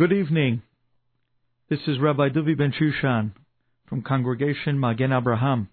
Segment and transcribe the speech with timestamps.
[0.00, 0.62] Good evening.
[1.68, 3.32] This is Rabbi Duvi Ben Shushan
[3.86, 5.68] from Congregation Magen Abraham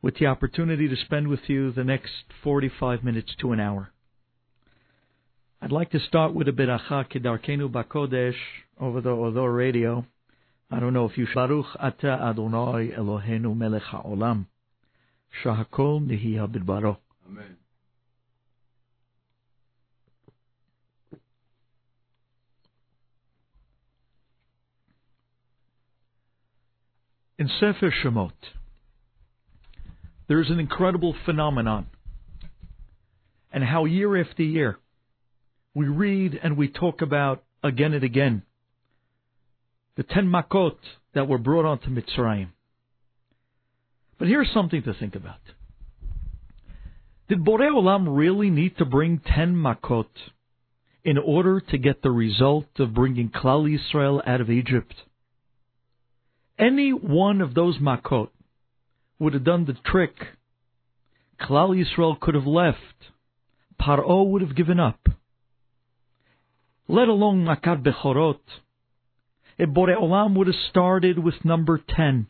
[0.00, 2.12] with the opportunity to spend with you the next
[2.44, 3.90] 45 minutes to an hour.
[5.60, 8.38] I'd like to start with a bit beracha kedarkenu bakodesh
[8.80, 10.06] over the Odo radio.
[10.70, 14.46] I don't know if you Baruch ata Adonai Eloheinu melech haolam.
[15.42, 16.98] Shahakol nihiyah bidbaro.
[17.26, 17.56] Amen.
[27.40, 28.32] In Sefer Shemot,
[30.28, 31.86] there's an incredible phenomenon,
[33.50, 34.78] and how year after year
[35.74, 38.42] we read and we talk about again and again
[39.96, 40.76] the ten makot
[41.14, 42.48] that were brought onto Mitzrayim.
[44.18, 45.40] But here's something to think about.
[47.30, 50.10] Did Borei Olam really need to bring ten makot
[51.04, 54.92] in order to get the result of bringing Klal Yisrael out of Egypt?
[56.60, 58.28] Any one of those makot
[59.18, 60.14] would have done the trick.
[61.40, 62.78] Klal Yisrael could have left.
[63.80, 65.00] Paro would have given up.
[66.86, 68.40] Let alone Makat Bechorot.
[69.56, 72.28] If Borei Olam would have started with number 10,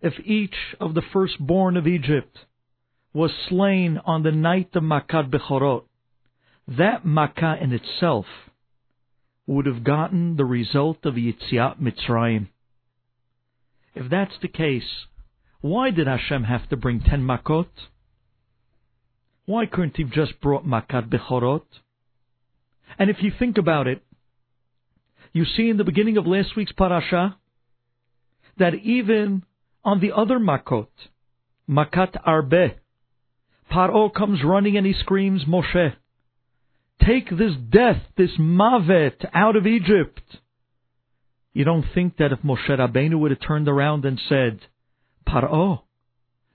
[0.00, 2.38] if each of the firstborn of Egypt
[3.12, 5.84] was slain on the night of Makat Bechorot,
[6.66, 8.26] that Makkah in itself
[9.46, 12.48] would have gotten the result of Yitziat Mitzrayim.
[13.94, 15.06] If that's the case,
[15.60, 17.68] why did Hashem have to bring ten makot?
[19.44, 21.64] Why couldn't he have just brought makat bechorot?
[22.98, 24.02] And if you think about it,
[25.32, 27.36] you see in the beginning of last week's parasha
[28.58, 29.44] that even
[29.84, 30.88] on the other makot,
[31.68, 32.76] makat arbe,
[33.70, 35.94] Paro comes running and he screams, Moshe,
[37.04, 40.20] take this death, this mavet out of Egypt.
[41.52, 44.60] You don't think that if Moshe Rabbeinu would have turned around and said,
[45.28, 45.82] Paro,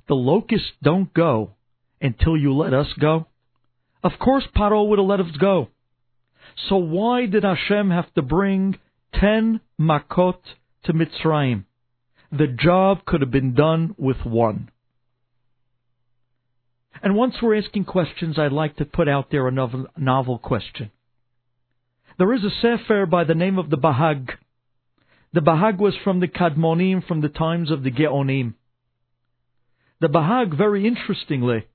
[0.08, 1.52] the locusts don't go
[2.02, 3.28] until you let us go?
[4.04, 5.70] Of course Paro would have let us go.
[6.70, 8.80] So why did Hashem have to bring
[9.14, 10.40] ten makot
[10.86, 11.66] to Mitzrayim?
[12.32, 14.72] The job could have been done with one.
[17.02, 20.92] And once we're asking questions, I'd like to put out there a novel, novel question.
[22.18, 24.32] There is a sefer by the name of the Bahag
[25.34, 28.54] the Bahag was from the Kadmonim, from the times of the Geonim.
[30.00, 31.68] The Bahag, very interestingly,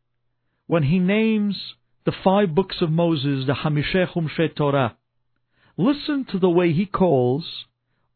[0.67, 1.75] when he names
[2.05, 4.97] the five books of Moses, the Hamisheh Humshe Torah,
[5.77, 7.45] listen to the way he calls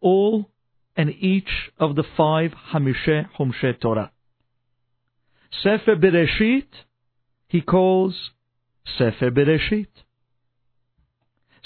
[0.00, 0.50] all
[0.97, 4.12] and each of the five Hamisheh Humshe Torah.
[5.62, 6.68] Sefer Bereshit,
[7.48, 8.14] he calls
[8.98, 9.88] Sefer Bereshit.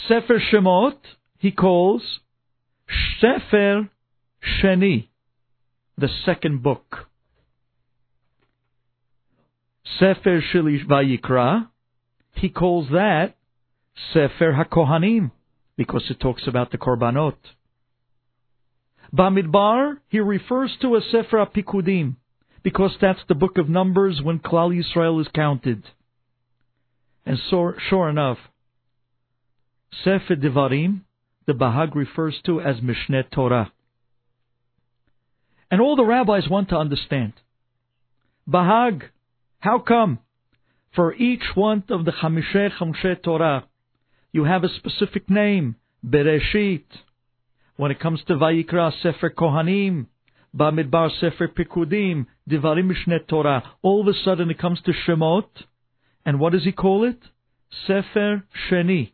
[0.09, 0.99] Sefer Shemot,
[1.39, 2.03] he calls
[3.21, 3.91] Sefer
[4.43, 5.09] Sheni,
[5.99, 7.09] the second book.
[9.99, 11.69] Sefer Shilish Vayikra,
[12.35, 13.37] he calls that
[14.15, 15.33] Sefer HaKohanim,
[15.77, 17.37] because it talks about the Korbanot.
[19.13, 22.17] Bamidbar, he refers to as Sefer HaPikudim,
[22.63, 25.85] because that's the book of Numbers when Klal Yisrael is counted.
[27.27, 28.39] And so, sure enough,
[30.05, 31.03] Sefer Devarim,
[31.47, 33.73] the Bahag refers to as Mishneh Torah.
[35.71, 37.33] And all the rabbis want to understand.
[38.49, 39.03] Bahag,
[39.61, 40.19] how come?
[40.95, 43.67] For each one of the Chamisheh Chamsheh Torah,
[44.33, 46.85] you have a specific name, Bereshit.
[47.77, 50.07] When it comes to Vayikra, Sefer Kohanim,
[50.57, 55.49] Bamidbar, Sefer Pikudim, Devarim Mishneh Torah, all of a sudden it comes to Shemot,
[56.27, 57.21] and what does he call it?
[57.87, 59.13] Sefer Sheni.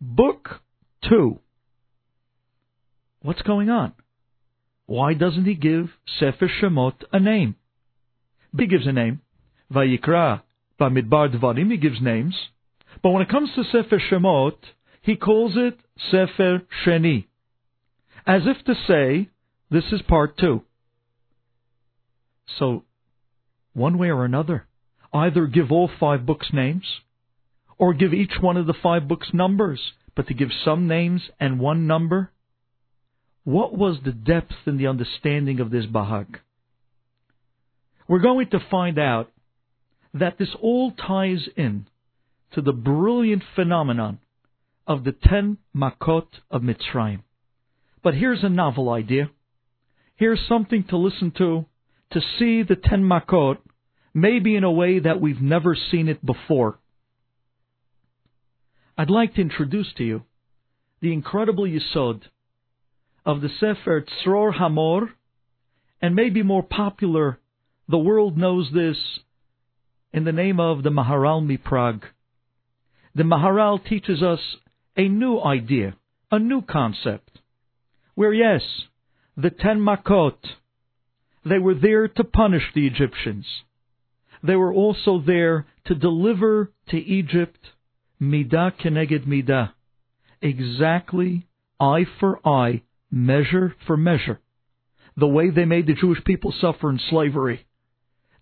[0.00, 0.60] Book
[1.08, 1.38] 2.
[3.22, 3.92] What's going on?
[4.86, 7.56] Why doesn't he give Sefer Shemot a name?
[8.56, 9.20] He gives a name.
[9.72, 10.42] Vayikra,
[10.80, 12.34] Bamidbar Dvarim, he gives names.
[13.02, 14.56] But when it comes to Sefer Shemot,
[15.02, 15.78] he calls it
[16.10, 17.26] Sefer Sheni.
[18.26, 19.30] As if to say,
[19.70, 20.62] this is part two.
[22.58, 22.84] So,
[23.72, 24.66] one way or another,
[25.12, 26.84] either give all five books names,
[27.78, 29.80] or give each one of the five books numbers,
[30.14, 32.30] but to give some names and one number?
[33.44, 36.36] What was the depth and the understanding of this Bahag?
[38.08, 39.30] We're going to find out
[40.14, 41.86] that this all ties in
[42.52, 44.18] to the brilliant phenomenon
[44.86, 47.22] of the ten Makot of Mitzrayim.
[48.02, 49.30] But here's a novel idea.
[50.16, 51.64] Here's something to listen to,
[52.12, 53.58] to see the ten Makot,
[54.12, 56.78] maybe in a way that we've never seen it before.
[58.96, 60.22] I'd like to introduce to you
[61.00, 62.22] the incredible Yisod
[63.26, 65.10] of the Sefer Tzror Hamor,
[66.00, 67.40] and maybe more popular,
[67.88, 68.96] the world knows this
[70.12, 72.02] in the name of the Maharal Miprag.
[73.16, 74.38] The Maharal teaches us
[74.96, 75.96] a new idea,
[76.30, 77.40] a new concept,
[78.14, 78.62] where yes,
[79.36, 80.38] the Ten Makot,
[81.44, 83.46] they were there to punish the Egyptians.
[84.40, 87.58] They were also there to deliver to Egypt
[88.20, 89.72] midah keneged midah,
[90.40, 91.46] exactly
[91.80, 94.40] eye for eye, measure for measure.
[95.16, 97.66] The way they made the Jewish people suffer in slavery.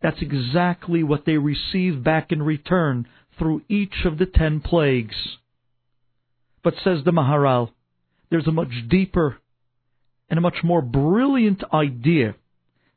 [0.03, 3.07] That's exactly what they receive back in return
[3.39, 5.17] through each of the ten plagues.
[6.65, 7.71] But says the Maharal,
[8.31, 9.39] there's a much deeper
[10.29, 12.35] and a much more brilliant idea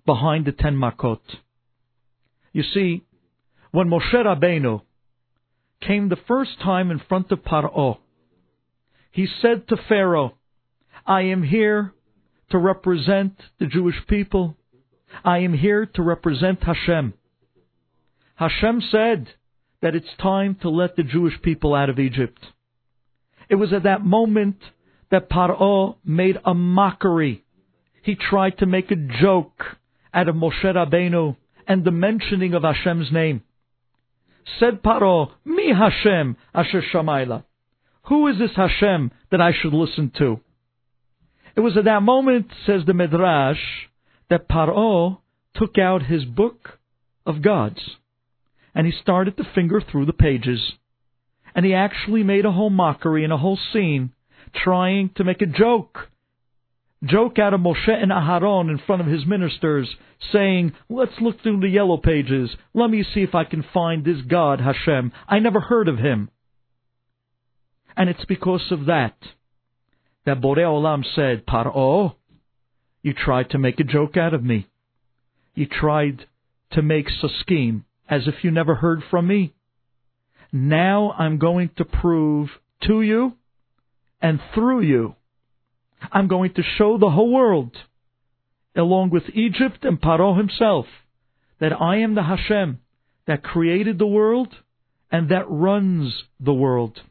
[0.06, 1.20] behind the ten makot.
[2.54, 3.04] You see,
[3.72, 4.82] when Moshe Rabbeinu
[5.86, 7.98] came the first time in front of Paro,
[9.12, 10.36] he said to Pharaoh,
[11.06, 11.94] I am here
[12.50, 14.58] to represent the Jewish people.
[15.24, 17.14] I am here to represent Hashem.
[18.36, 19.30] Hashem said
[19.82, 22.40] that it's time to let the Jewish people out of Egypt.
[23.50, 24.58] It was at that moment
[25.12, 27.44] that Paro made a mockery.
[28.02, 29.64] He tried to make a joke
[30.14, 31.38] out of Moshe Rabbeinu
[31.68, 33.44] and the mentioning of Hashem's name.
[34.60, 37.44] Said Paro, Mi Hashem Asher Shamayla.
[38.08, 40.40] Who is this Hashem that I should listen to?
[41.56, 43.60] It was at that moment, says the Midrash,
[44.30, 45.20] that Paro
[45.56, 46.80] took out his book
[47.26, 47.80] of gods
[48.76, 50.74] and he started to finger through the pages.
[51.56, 54.12] And he actually made a whole mockery and a whole scene
[54.54, 56.10] trying to make a joke.
[57.06, 59.90] Joke out of Moshe and Aharon in front of his ministers,
[60.32, 62.50] saying, Let's look through the yellow pages.
[62.74, 65.12] Let me see if I can find this God, Hashem.
[65.28, 66.30] I never heard of him.
[67.98, 69.16] And it's because of that
[70.26, 72.16] that Borei Olam said, Paro,
[73.02, 74.68] you tried to make a joke out of me.
[75.54, 76.26] You tried
[76.72, 79.54] to make a scheme as if you never heard from me.
[80.52, 82.50] Now I'm going to prove
[82.88, 83.34] to you
[84.22, 85.16] and through you,
[86.12, 87.76] I'm going to show the whole world,
[88.76, 90.86] along with Egypt and Paro himself,
[91.60, 92.80] that I am the Hashem
[93.28, 94.56] that created the world
[95.12, 97.02] and that runs the world.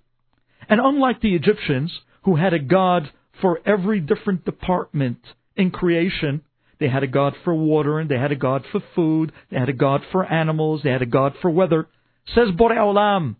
[0.69, 3.11] And unlike the Egyptians, who had a God
[3.41, 5.19] for every different department
[5.57, 6.43] in creation,
[6.79, 9.69] they had a God for water, and they had a God for food, they had
[9.69, 11.87] a God for animals, they had a God for weather.
[12.35, 13.37] Says Borei Olam,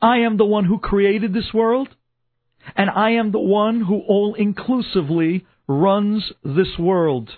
[0.00, 1.88] I am the one who created this world,
[2.76, 7.30] and I am the one who all inclusively runs this world.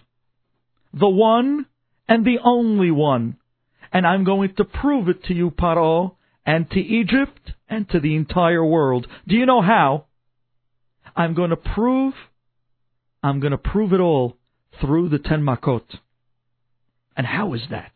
[0.93, 1.67] The one
[2.09, 3.37] and the only one.
[3.93, 6.15] And I'm going to prove it to you, Paro,
[6.47, 9.07] and to Egypt, and to the entire world.
[9.27, 10.07] Do you know how?
[11.15, 12.15] I'm going to prove,
[13.23, 14.37] I'm going to prove it all
[14.81, 15.99] through the Ten Makot.
[17.17, 17.93] And how is that?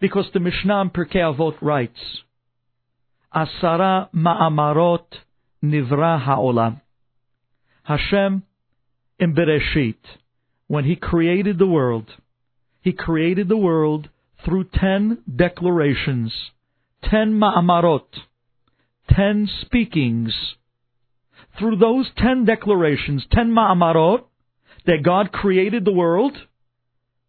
[0.00, 2.00] Because the Mishnah in Pirkei Avot writes,
[3.34, 5.04] Asara ma'amarot
[5.62, 6.80] nivra ha'olam.
[7.84, 8.42] Hashem
[9.18, 9.98] in Bereshit,
[10.66, 12.10] when He created the world,
[12.80, 14.08] He created the world
[14.44, 16.32] through ten declarations,
[17.02, 18.06] ten ma'amarot,
[19.08, 20.34] ten speakings.
[21.58, 24.24] Through those ten declarations, ten ma'amarot,
[24.86, 26.36] that God created the world,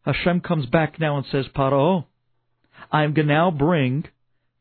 [0.06, 2.06] Hashem comes back now and says, Paro,
[2.92, 4.06] I'm going to now bring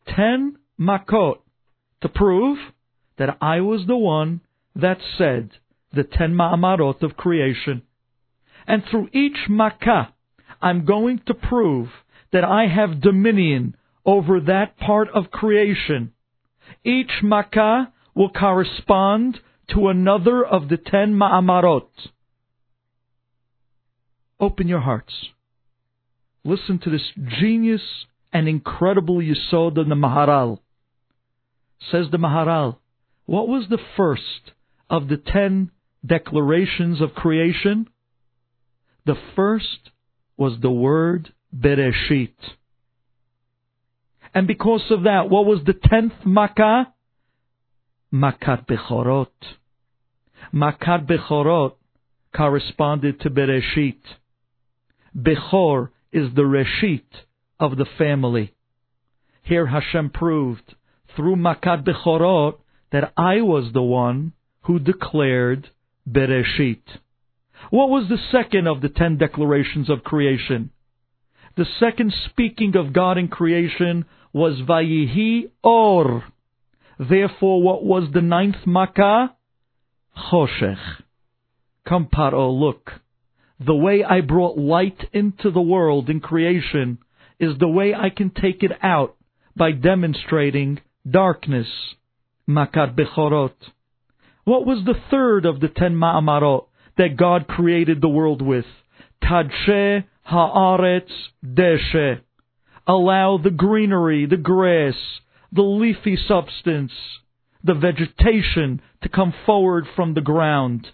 [0.07, 1.39] ten makot
[2.03, 2.59] to prove
[3.21, 4.41] that I was the one
[4.75, 5.51] that said
[5.93, 7.83] the ten ma'amarot of creation.
[8.67, 10.15] And through each makkah,
[10.63, 11.89] I'm going to prove
[12.33, 16.13] that I have dominion over that part of creation.
[16.83, 19.39] Each makkah will correspond
[19.75, 21.91] to another of the ten ma'amarot.
[24.41, 25.13] Open your hearts.
[26.43, 27.83] Listen to this genius
[28.33, 30.61] and incredible Yisod of the Maharal.
[31.93, 32.80] Says the Maharal,
[33.31, 34.51] what was the first
[34.91, 35.71] of the ten
[36.05, 37.89] declarations of creation?
[39.07, 39.91] The first
[40.37, 42.35] was the word Bereshit.
[44.35, 46.93] And because of that, what was the tenth Makkah?
[48.13, 49.29] Makat Bechorot.
[50.53, 51.75] Makat Bechorot
[52.35, 54.01] corresponded to Bereshit.
[55.17, 57.07] Bechor is the Reshit
[57.61, 58.55] of the family.
[59.45, 60.75] Here Hashem proved
[61.15, 62.57] through Makat Bechorot
[62.93, 64.33] that I was the one
[64.63, 65.69] who declared
[66.09, 66.83] Bereshit.
[67.71, 70.71] What was the second of the ten declarations of creation?
[71.57, 76.25] The second speaking of God in creation was Vayihi Or.
[76.99, 79.35] Therefore, what was the ninth makkah?
[80.17, 80.79] Choshech.
[81.87, 82.91] Come, Paro, look.
[83.59, 86.99] The way I brought light into the world in creation
[87.39, 89.17] is the way I can take it out
[89.57, 91.69] by demonstrating darkness.
[92.51, 93.55] Makat Bechorot.
[94.45, 96.67] What was the third of the ten Ma'amarot
[96.99, 98.65] that God created the world with?
[99.23, 101.11] Tadshe Haaretz
[101.45, 102.21] Deshe.
[102.87, 104.97] Allow the greenery, the grass,
[105.53, 106.93] the leafy substance,
[107.63, 110.89] the vegetation to come forward from the ground.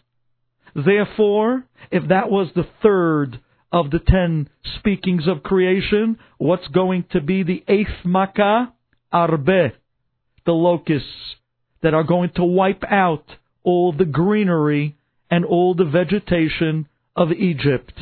[0.74, 3.40] Therefore, if that was the third
[3.72, 4.48] of the ten
[4.78, 8.72] speakings of creation, what's going to be the eighth makkah?
[9.12, 9.72] Arbe,
[10.44, 11.36] the locusts
[11.86, 13.22] that are going to wipe out
[13.62, 14.96] all the greenery
[15.30, 17.92] and all the vegetation of Egypt.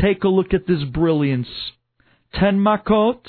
[0.00, 1.46] Take a look at this brilliance.
[2.32, 3.20] Ten makot,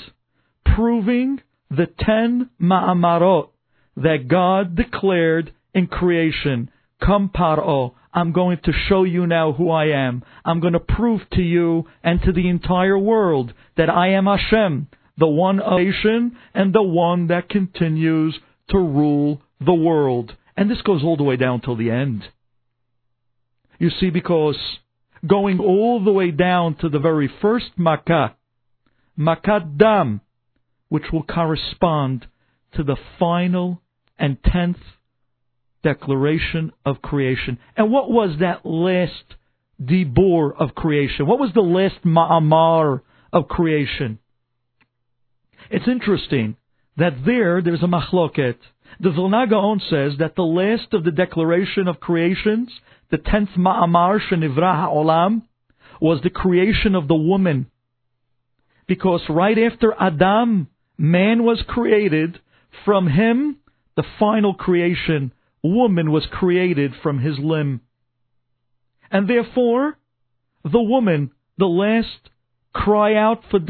[0.64, 3.50] proving the ten ma'amarot
[3.98, 6.70] that God declared in creation.
[7.04, 10.24] Come paro, I'm going to show you now who I am.
[10.42, 14.88] I'm going to prove to you and to the entire world that I am Hashem,
[15.18, 18.38] the one of nation and the one that continues
[18.70, 20.36] to rule the world.
[20.56, 22.24] And this goes all the way down till the end.
[23.78, 24.58] You see, because
[25.26, 28.36] going all the way down to the very first Makkah,
[29.18, 30.20] Makat Dam,
[30.88, 32.26] which will correspond
[32.74, 33.80] to the final
[34.18, 34.78] and tenth
[35.82, 37.58] declaration of creation.
[37.76, 39.36] And what was that last
[39.82, 41.26] debor of creation?
[41.26, 43.00] What was the last ma'amar
[43.32, 44.18] of creation?
[45.70, 46.56] It's interesting
[46.96, 48.56] that there, there's a machloket.
[49.00, 52.68] The Vilna Gaon says that the last of the declaration of creations,
[53.10, 55.42] the tenth ma'amar shenivra ha'olam,
[56.00, 57.70] was the creation of the woman.
[58.86, 60.68] Because right after Adam,
[60.98, 62.40] man was created,
[62.84, 63.58] from him,
[63.96, 65.32] the final creation,
[65.62, 67.80] woman was created from his limb.
[69.10, 69.98] And therefore,
[70.64, 72.30] the woman, the last
[72.72, 73.60] cry out for,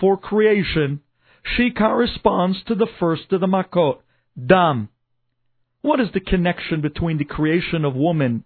[0.00, 1.00] for creation,
[1.56, 3.98] she corresponds to the first of the Makot,
[4.36, 4.88] Dam.
[5.82, 8.44] What is the connection between the creation of woman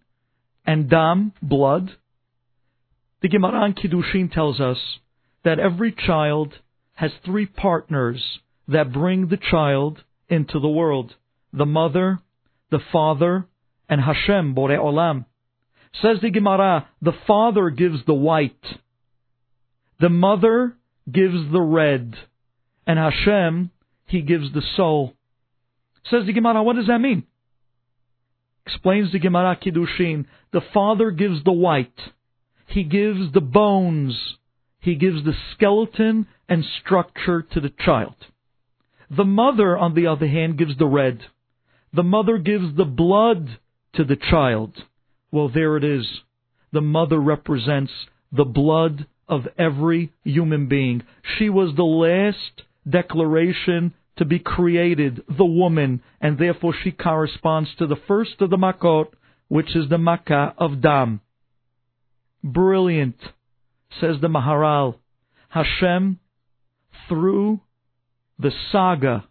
[0.67, 1.93] and Dam, blood?
[3.23, 4.79] The Gemara in Kiddushin tells us
[5.45, 6.55] that every child
[6.95, 11.15] has three partners that bring the child into the world.
[11.53, 12.21] The mother,
[12.71, 13.47] the father,
[13.89, 15.25] and Hashem, Bore Olam.
[16.01, 18.65] Says the Gemara, the father gives the white,
[19.99, 20.77] the mother
[21.11, 22.15] gives the red,
[22.87, 23.71] and Hashem,
[24.07, 25.15] he gives the soul.
[26.09, 27.25] Says the Gemara, what does that mean?
[28.67, 31.99] Explains the Gemara Kiddushin, the father gives the white,
[32.67, 34.37] he gives the bones,
[34.81, 38.15] he gives the skeleton and structure to the child.
[39.11, 41.21] The mother, on the other hand, gives the red.
[41.93, 43.59] The mother gives the blood
[43.95, 44.85] to the child.
[45.33, 46.07] Well, there it is.
[46.73, 47.93] The mother represents
[48.31, 51.03] the blood of every human being.
[51.39, 57.87] She was the last declaration to be created, the woman, and therefore she corresponds to
[57.87, 59.07] the first of the Makot,
[59.49, 61.23] which is the Makkah of Dam.
[62.45, 63.17] Brilliant,
[63.99, 64.97] says the Maharal.
[65.49, 66.19] Hashem,
[67.09, 67.61] through
[68.39, 69.25] the saga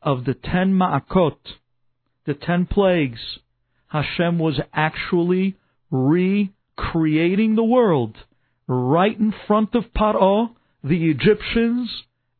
[0.00, 1.38] of the ten Ma'akot,
[2.24, 3.40] the ten plagues,
[3.88, 5.56] Hashem was actually
[5.90, 8.16] recreating the world
[8.68, 10.50] right in front of Paro,
[10.84, 11.90] the Egyptians,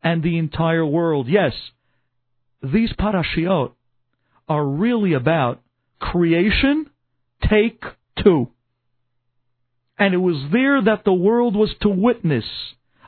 [0.04, 1.26] and the entire world.
[1.26, 1.52] Yes,
[2.62, 3.72] these parashiot
[4.48, 5.62] are really about
[5.98, 6.90] creation,
[7.48, 7.82] take
[8.22, 8.48] two.
[9.98, 12.44] And it was there that the world was to witness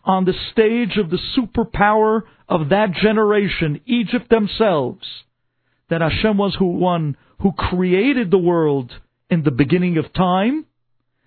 [0.04, 5.06] on the stage of the superpower of that generation, Egypt themselves,
[5.90, 8.92] that Hashem was who one who created the world
[9.30, 10.64] in the beginning of time,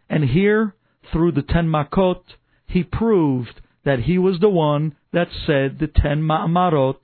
[0.10, 0.76] and here,
[1.12, 2.22] through the ten makot,
[2.66, 6.98] he proved that he was the one that said the ten ma'amarot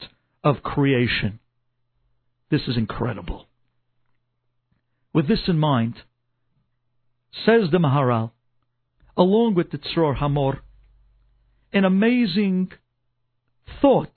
[0.44, 1.40] of creation.
[2.50, 3.48] This is incredible.
[5.14, 5.96] With this in mind,
[7.46, 8.32] says the Maharal,
[9.16, 10.62] along with the Tzror Hamor,
[11.74, 12.72] an amazing
[13.82, 14.14] thought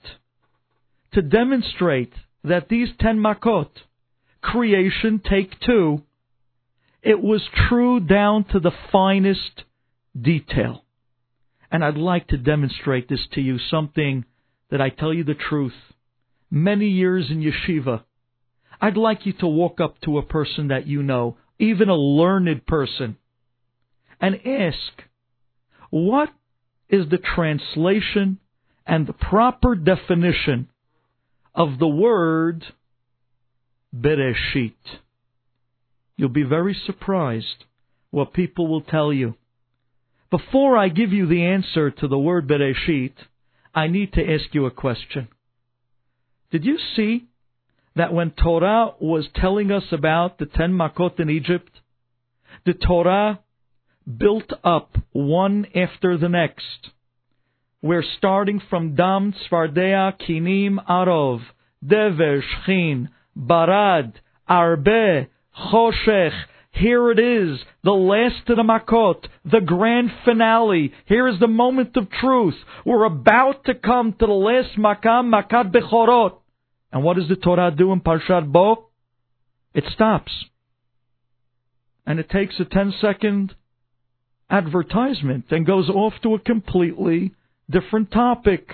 [1.13, 2.13] to demonstrate
[2.43, 3.69] that these ten makot,
[4.41, 6.03] creation, take two,
[7.01, 9.63] it was true down to the finest
[10.19, 10.83] detail.
[11.71, 14.25] And I'd like to demonstrate this to you, something
[14.69, 15.73] that I tell you the truth.
[16.51, 18.03] Many years in yeshiva,
[18.81, 22.67] I'd like you to walk up to a person that you know, even a learned
[22.67, 23.17] person,
[24.19, 25.03] and ask,
[25.89, 26.29] what
[26.89, 28.37] is the translation
[28.85, 30.67] and the proper definition
[31.55, 32.65] of the word
[33.95, 34.73] Bereshit.
[36.15, 37.65] You'll be very surprised
[38.09, 39.35] what people will tell you.
[40.29, 43.13] Before I give you the answer to the word Bereshit,
[43.73, 45.27] I need to ask you a question.
[46.51, 47.25] Did you see
[47.95, 51.71] that when Torah was telling us about the ten Makot in Egypt,
[52.65, 53.39] the Torah
[54.17, 56.89] built up one after the next.
[57.81, 61.41] We're starting from Dam, Tzfardea, Kinim, Arov,
[61.85, 62.43] Dever,
[63.37, 64.13] Barad,
[64.47, 65.27] Arbe,
[65.57, 66.43] Choshech.
[66.73, 70.93] Here it is, the last of the Makot, the grand finale.
[71.05, 72.55] Here is the moment of truth.
[72.85, 76.40] We're about to come to the last Makam, Makat Bechorot.
[76.91, 78.89] And what does the Torah do in Parshat Bo?
[79.73, 80.31] It stops.
[82.05, 83.55] And it takes a 10 second
[84.49, 87.33] advertisement and goes off to a completely
[87.69, 88.69] different topic.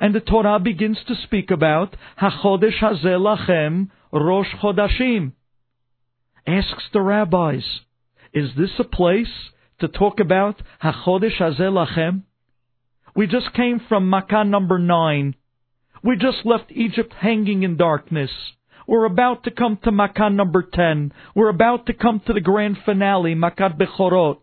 [0.00, 5.32] And the Torah begins to speak about HaChodesh Hazeh Lachem Rosh Chodashim.
[6.46, 7.62] Asks the rabbis,
[8.32, 12.22] is this a place to talk about HaChodesh Hazeh Lachem?
[13.14, 15.36] We just came from Makkah number 9.
[16.04, 18.30] We just left Egypt hanging in darkness.
[18.88, 21.12] We're about to come to Makkah number 10.
[21.36, 24.38] We're about to come to the grand finale, Makat Bechorot.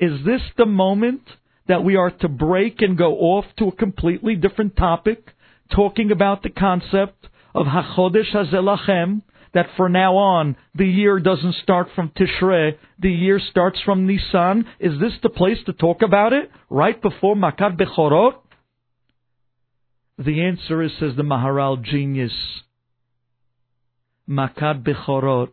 [0.00, 1.22] Is this the moment
[1.68, 5.28] that we are to break and go off to a completely different topic,
[5.72, 9.22] talking about the concept of Hachodesh Hazelachem,
[9.54, 14.66] that for now on, the year doesn't start from Tishrei, the year starts from Nisan?
[14.80, 16.50] Is this the place to talk about it?
[16.68, 18.34] Right before Makat Bechorot?
[20.22, 22.32] The answer is, says the Maharal genius,
[24.28, 25.48] Makat Bechorot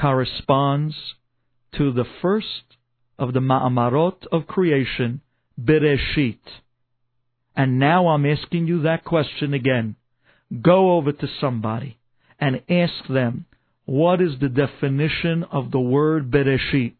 [0.00, 0.94] corresponds
[1.76, 2.78] to the first
[3.18, 5.20] of the Ma'amarot of creation,
[5.60, 6.38] Bereshit.
[7.54, 9.96] And now I'm asking you that question again.
[10.62, 11.98] Go over to somebody
[12.40, 13.44] and ask them,
[13.84, 16.94] what is the definition of the word Bereshit?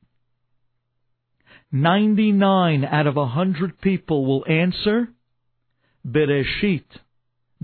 [1.73, 5.09] 99 out of 100 people will answer
[6.07, 6.85] Bereshit.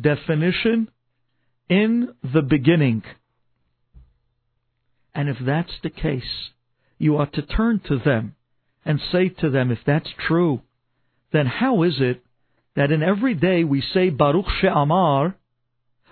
[0.00, 0.88] Definition,
[1.68, 3.02] in the beginning.
[5.14, 6.50] And if that's the case,
[6.98, 8.36] you ought to turn to them
[8.84, 10.62] and say to them, if that's true,
[11.32, 12.22] then how is it
[12.76, 15.36] that in every day we say Baruch She'amar,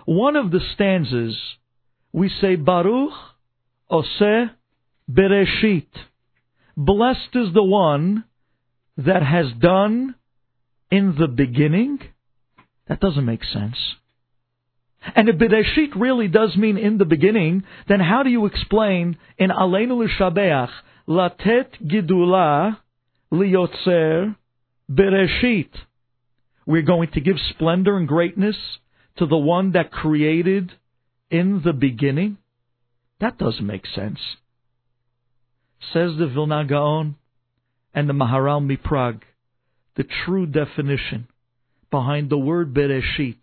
[0.05, 1.37] one of the stanzas,
[2.11, 3.13] we say Baruch
[3.89, 4.51] Oseh
[5.09, 5.87] Bereshit.
[6.75, 8.25] Blessed is the one
[8.97, 10.15] that has done
[10.91, 11.99] in the beginning.
[12.87, 13.77] That doesn't make sense.
[15.15, 19.49] And if Bereshit really does mean in the beginning, then how do you explain in
[19.49, 20.69] Aleinu L'Shabeach
[21.07, 22.77] Latet Gidula
[23.31, 24.35] Liotzer
[24.91, 25.69] Bereshit.
[26.65, 28.57] We're going to give splendor and greatness
[29.17, 30.73] to the one that created
[31.29, 32.37] in the beginning?
[33.19, 34.19] That doesn't make sense.
[35.93, 37.15] Says the Vilna Gaon
[37.93, 39.21] and the Maharal MiPrague,
[39.95, 41.27] the true definition
[41.89, 43.37] behind the word Bereshit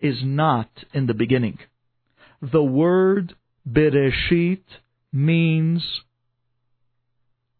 [0.00, 1.58] is not in the beginning.
[2.40, 3.34] The word
[3.68, 4.62] Bereshit
[5.12, 5.82] means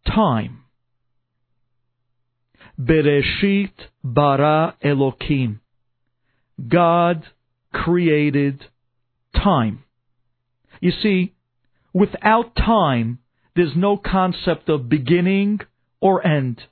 [0.07, 0.65] time.
[2.81, 5.61] Bereshit bara Elokim.
[6.67, 7.27] God
[7.73, 8.65] created
[9.35, 9.85] time.
[10.81, 11.35] You see,
[11.93, 13.19] without time,
[13.55, 15.61] there's no concept of beginning
[16.01, 16.63] or end.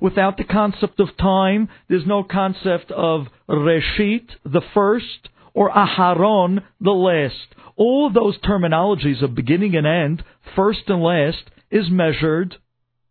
[0.00, 6.90] Without the concept of time, there's no concept of Reshit, the first, or Aharon, the
[6.90, 7.54] last.
[7.76, 10.22] All of those terminologies of beginning and end,
[10.54, 12.56] first and last, is measured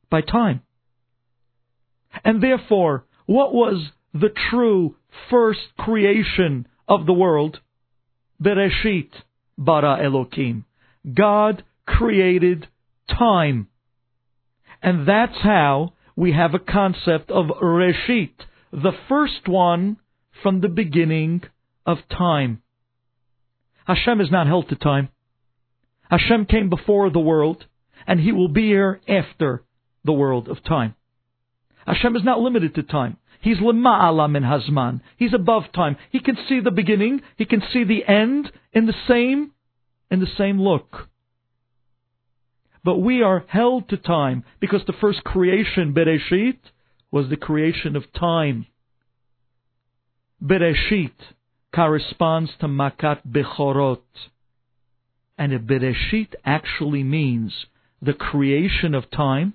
[0.10, 0.62] by time.
[2.24, 4.96] And therefore, what was the true
[5.30, 7.60] first creation of the world?
[8.42, 9.10] Bereshit
[9.58, 10.63] bara Elokim.
[11.13, 12.68] God created
[13.10, 13.68] time.
[14.82, 18.34] And that's how we have a concept of Reshit,
[18.74, 19.96] the first one
[20.44, 21.42] from the beginning
[21.86, 22.62] of time.
[23.88, 25.08] Hashem is not held to time.
[26.10, 27.66] Hashem came before the world
[28.06, 29.64] and he will be here after
[30.04, 30.94] the world of time.
[31.88, 33.16] Hashem is not limited to time.
[33.40, 35.00] He's lema'ala min hazman.
[35.16, 35.96] He's above time.
[36.12, 37.22] He can see the beginning.
[37.38, 39.52] He can see the end in the same,
[40.12, 41.08] in the same look.
[42.89, 46.58] But we are held to time because the first creation, Bereshit,
[47.12, 48.65] was the creation of time.
[50.43, 51.13] Bereshit
[51.71, 54.02] corresponds to Makat Bechorot.
[55.38, 57.54] And if Bereshit actually means
[58.02, 59.54] the creation of time.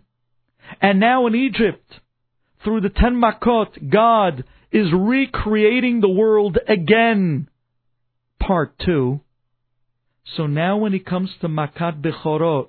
[0.80, 1.98] And now in Egypt,
[2.62, 7.48] through the Ten Makot, God is recreating the world again.
[8.38, 9.22] Part two.
[10.36, 12.68] So now when he comes to Makat Bechorot,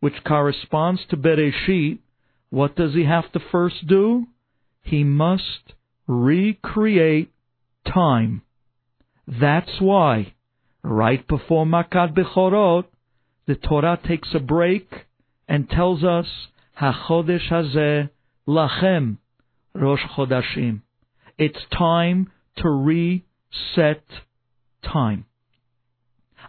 [0.00, 1.98] which corresponds to Bereshit,
[2.50, 4.26] what does he have to first do?
[4.82, 5.74] He must
[6.06, 7.32] recreate
[7.86, 8.42] time.
[9.26, 10.34] That's why,
[10.82, 12.84] right before Makat Bechorot,
[13.46, 14.88] the Torah takes a break
[15.48, 16.26] and tells us,
[16.80, 18.10] HaChodesh Hazeh
[18.46, 19.18] Lachem
[19.74, 20.82] Rosh Chodashim.
[21.38, 24.04] It's time to reset
[24.84, 25.26] time.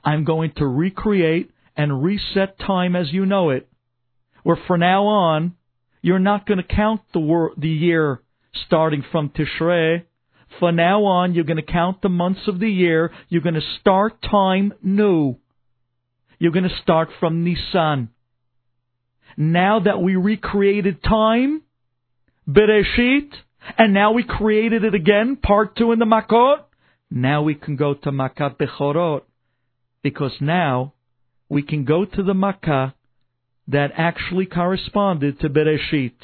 [0.04, 3.70] I'm going to recreate and reset time as you know it,
[4.44, 5.54] where for now on,
[6.02, 8.22] you're not going to count the, wor- the year
[8.66, 10.04] starting from Tishrei.
[10.60, 13.12] For now on, you're going to count the months of the year.
[13.30, 15.36] You're going to start time new.
[16.40, 18.10] You're going to start from Nisan.
[19.36, 21.62] Now that we recreated time,
[22.50, 23.30] Bereshit,
[23.78, 26.64] and now we created it again, part two in the Makot,
[27.12, 29.22] now we can go to Makat Bechorot,
[30.02, 30.94] because now
[31.50, 32.94] we can go to the Makkah
[33.68, 36.16] that actually corresponded to Bereshit,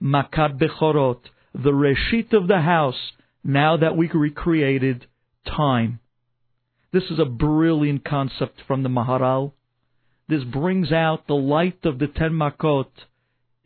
[0.00, 1.20] Makat Bechorot,
[1.54, 3.12] the Reshit of the house,
[3.44, 5.06] now that we recreated
[5.46, 6.00] time.
[6.92, 9.52] This is a brilliant concept from the Maharal.
[10.28, 12.86] This brings out the light of the Ten Makot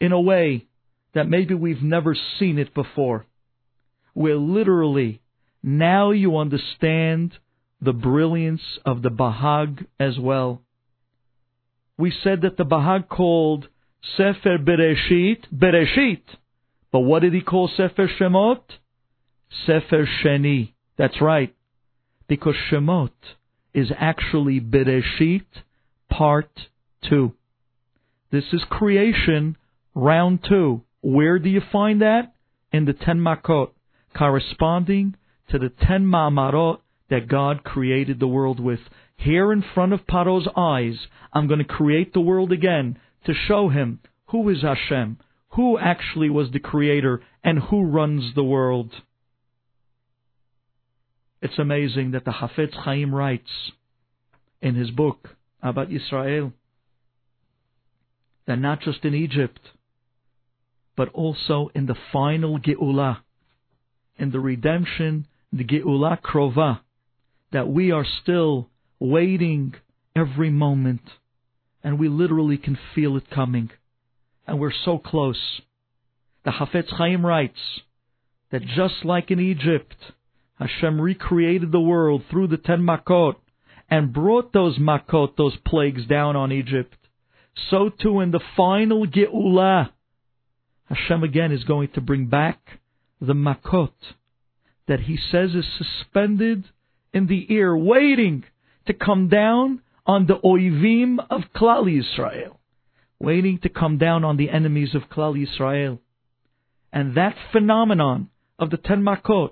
[0.01, 0.67] in a way
[1.15, 3.27] that maybe we've never seen it before.
[4.15, 5.21] Where literally,
[5.63, 7.35] now you understand
[7.81, 10.63] the brilliance of the Bahag as well.
[11.99, 13.69] We said that the Bahag called
[14.17, 16.23] Sefer Bereshit, Bereshit.
[16.93, 18.63] But what did he call Sefer Shemot?
[19.67, 20.73] Sefer Sheni.
[20.97, 21.55] That's right.
[22.29, 23.11] Because Shemot
[23.75, 25.47] is actually Bereshit
[26.11, 26.51] part
[27.09, 27.33] two.
[28.31, 29.57] This is creation
[29.95, 30.83] round two.
[31.03, 32.35] Where do you find that?
[32.73, 33.71] In the ten makot,
[34.17, 35.17] corresponding
[35.51, 36.81] to the ten ma'amarot
[37.11, 38.81] that God created the world with.
[39.17, 43.69] Here in front of Paro's eyes, I'm going to create the world again to show
[43.69, 45.19] him who is Hashem,
[45.51, 48.93] who actually was the creator, and who runs the world.
[51.41, 53.51] It's amazing that the Hafetz Chaim writes
[54.61, 56.53] in his book about Israel
[58.47, 59.61] that not just in Egypt,
[60.97, 63.19] but also in the final Geulah,
[64.17, 66.81] in the redemption, the Geulah Krova,
[67.53, 69.75] that we are still waiting
[70.15, 71.03] every moment,
[71.83, 73.71] and we literally can feel it coming,
[74.47, 75.61] and we're so close.
[76.45, 77.59] The Hafetz Chaim writes
[78.51, 79.97] that just like in Egypt,
[80.59, 83.37] Hashem recreated the world through the ten makot
[83.91, 86.97] and brought those makot, those plagues down on Egypt.
[87.71, 89.91] So too in the final Geulah,
[90.89, 92.81] Hashem again is going to bring back
[93.21, 93.93] the makot
[94.87, 96.65] that he says is suspended
[97.13, 98.45] in the ear, waiting
[98.87, 102.57] to come down on the oivim of Klal Yisrael,
[103.19, 105.99] waiting to come down on the enemies of Klal Yisrael.
[106.93, 109.51] And that phenomenon of the ten makot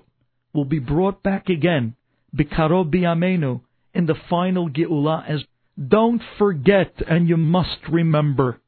[0.53, 1.95] will be brought back again,
[2.35, 3.61] bikaro biyamenu,
[3.93, 5.43] in the final Geulah as
[5.77, 8.61] don't forget and you must remember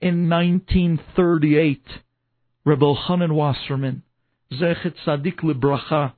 [0.00, 1.82] in 1938
[2.64, 4.02] Reb Elchanan Wasserman
[4.52, 6.12] Zechet Sadik Libracha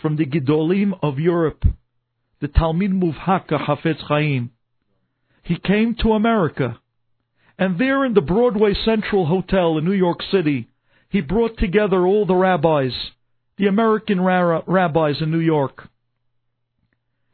[0.00, 1.64] from the Gedolim of Europe
[2.42, 4.50] the Talmid Muvhaka Hafetz Chaim
[5.42, 6.78] he came to America
[7.58, 10.68] and there in the Broadway Central Hotel in New York City
[11.08, 12.92] he brought together all the rabbis
[13.56, 15.88] the American rabbis in New York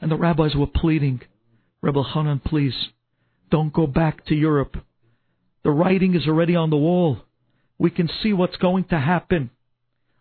[0.01, 1.21] and the rabbis were pleading,
[1.83, 2.75] Reb Elchanan, please,
[3.51, 4.77] don't go back to Europe.
[5.65, 7.19] The writing is already on the wall.
[7.79, 9.51] We can see what's going to happen.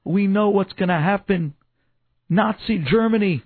[0.04, 1.54] We know what's going to happen.
[2.30, 3.44] Nazi Germany.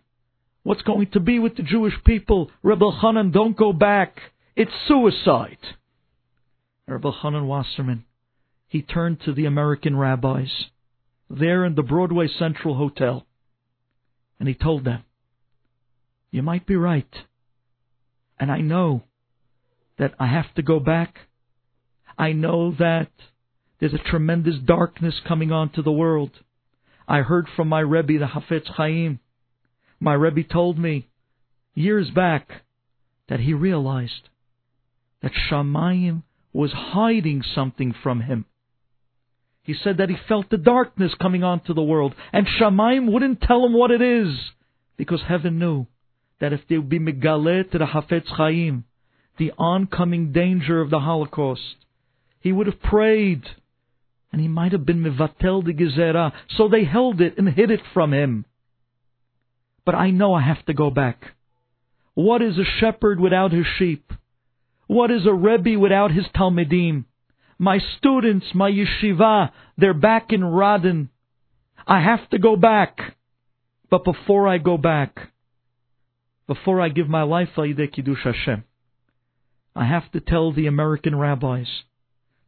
[0.64, 2.52] What's going to be with the Jewish people?
[2.62, 4.18] Reb Elchanan, don't go back.
[4.56, 5.58] It's suicide.
[6.88, 8.06] Reb Elchanan Wasserman,
[8.68, 10.52] he turned to the American rabbis
[11.30, 13.26] there in the Broadway Central Hotel,
[14.40, 15.04] and he told them,
[16.30, 17.14] you might be right.
[18.40, 19.04] And I know
[19.98, 21.16] that I have to go back.
[22.18, 23.12] I know that
[23.80, 26.32] there's a tremendous darkness coming onto the world.
[27.08, 29.20] I heard from my Rebbe, the Hafetz Chaim.
[30.04, 31.08] My Rebbe told me
[31.76, 32.50] years back
[33.30, 34.30] that he realized
[35.22, 38.46] that Shamayim was hiding something from him.
[39.62, 43.64] He said that he felt the darkness coming onto the world, and Shamayim wouldn't tell
[43.64, 44.36] him what it is,
[44.98, 45.86] because heaven knew
[46.40, 48.86] that if they would be megalet to the Hafetz Chaim,
[49.38, 51.76] the oncoming danger of the Holocaust,
[52.40, 53.44] he would have prayed,
[54.32, 56.34] and he might have been mevatel de gezerah.
[56.58, 58.46] So they held it and hid it from him.
[59.86, 61.24] But I know I have to go back.
[62.14, 64.12] What is a shepherd without his sheep?
[64.88, 67.06] What is a Rebbe without his Talmidim?
[67.58, 71.10] My students, my yeshiva, they're back in Radin.
[71.88, 73.16] I have to go back.
[73.90, 75.18] But before I go back,
[76.48, 78.64] before I give my life Yidei Kiddush Hashem,
[79.76, 81.68] I have to tell the American rabbis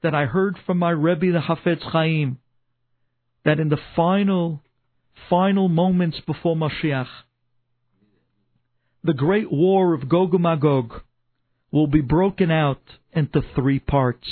[0.01, 2.37] that I heard from my Rebbe, the Hafetz Chaim,
[3.45, 4.61] that in the final,
[5.29, 7.07] final moments before Mashiach,
[9.03, 11.01] the great war of Gog and Magog
[11.71, 14.27] will be broken out into three parts.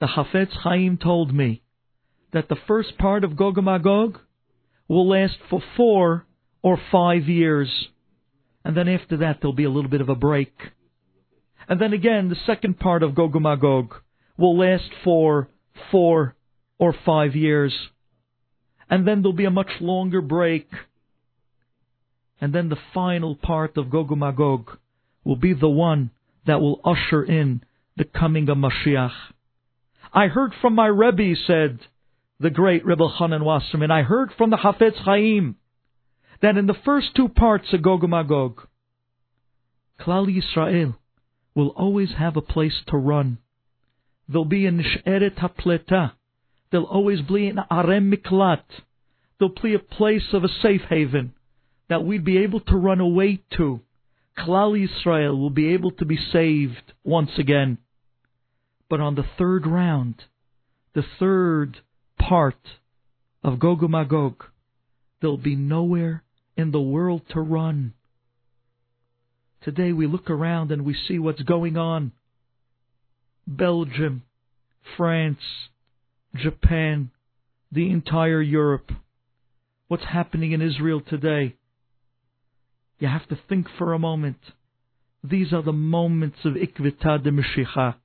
[0.00, 1.62] The Hafetz Chaim told me
[2.32, 4.18] that the first part of Gog and Magog
[4.88, 6.26] will last for four
[6.62, 7.88] or five years.
[8.64, 10.52] And then after that, there'll be a little bit of a break.
[11.68, 13.94] And then again, the second part of Gog and Magog
[14.36, 15.48] will last for
[15.90, 16.34] four
[16.78, 17.72] or five years.
[18.94, 20.68] And then there'll be a much longer break.
[22.40, 24.70] And then the final part of Gog Magog
[25.24, 26.12] will be the one
[26.46, 27.64] that will usher in
[27.96, 29.10] the coming of Mashiach.
[30.12, 31.80] I heard from my Rebbe, said
[32.38, 35.56] the great Reb Elchanan Wasserman, I heard from the Hafetz Chaim
[36.40, 38.60] that in the first two parts of Gog Magog,
[39.98, 40.94] Klal Yisrael
[41.52, 43.38] will always have a place to run.
[44.28, 46.12] There'll be an Nish'eret HaPleta.
[46.74, 48.64] There'll always be an Arem Miklat.
[49.38, 51.32] There'll be a place of a safe haven
[51.88, 53.78] that we'd be able to run away to.
[54.36, 57.78] Klal Yisrael will be able to be saved once again.
[58.90, 60.24] But on the third round,
[60.96, 61.78] the third
[62.18, 62.58] part
[63.44, 64.42] of Gog Magog,
[65.20, 66.24] there'll be nowhere
[66.56, 67.94] in the world to run.
[69.62, 72.10] Today we look around and we see what's going on.
[73.46, 74.24] Belgium,
[74.96, 75.38] France,
[76.34, 77.10] Japan,
[77.70, 78.90] the entire Europe.
[79.88, 81.56] What's happening in Israel today?
[82.98, 84.38] You have to think for a moment.
[85.22, 87.96] These are the moments of Ikvita de Meshicha.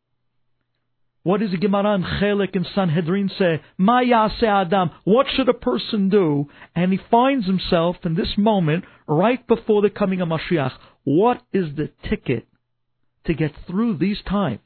[1.23, 3.61] What does the Gemara and Chelek and Sanhedrin say?
[3.77, 4.91] Ma Adam.
[5.03, 6.47] What should a person do?
[6.75, 10.71] And he finds himself in this moment, right before the coming of Mashiach.
[11.03, 12.47] What is the ticket
[13.25, 14.61] to get through these times?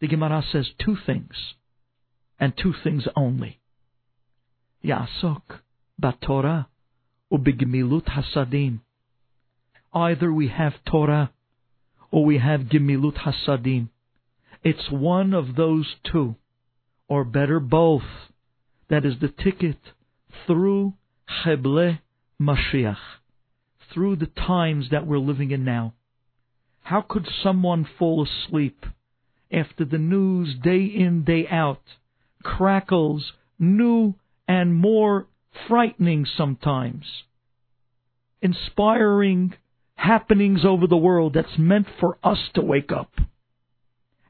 [0.00, 1.34] The Gemara says two things,
[2.40, 3.60] and two things only.
[4.82, 5.42] Yasok
[6.02, 6.66] baTorah
[7.30, 8.80] ubigmilut hasadim.
[9.92, 11.30] Either we have Torah
[12.10, 13.88] or we have gemilut hasadim.
[14.64, 16.36] It's one of those two,
[17.08, 18.02] or better, both.
[18.88, 19.78] That is the ticket
[20.46, 20.94] through
[21.28, 22.00] Cheble
[22.40, 22.96] Mashiach,
[23.92, 25.94] through the times that we're living in now.
[26.82, 28.84] How could someone fall asleep
[29.52, 31.82] after the news day in, day out
[32.42, 34.14] crackles new
[34.48, 35.26] and more
[35.68, 37.04] frightening sometimes,
[38.40, 39.54] inspiring
[39.94, 43.12] happenings over the world that's meant for us to wake up?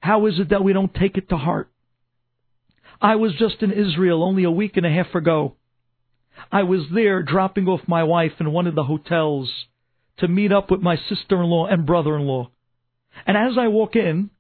[0.01, 1.71] How is it that we don't take it to heart?
[3.01, 5.55] I was just in Israel only a week and a half ago.
[6.51, 9.51] I was there dropping off my wife in one of the hotels
[10.19, 12.51] to meet up with my sister-in-law and brother-in-law.
[13.27, 14.31] And as I walk in,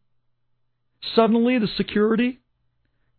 [1.14, 2.40] suddenly the security,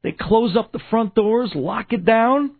[0.03, 2.55] they close up the front doors, lock it down,